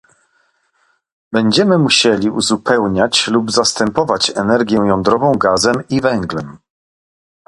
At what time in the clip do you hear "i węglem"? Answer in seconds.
5.89-6.57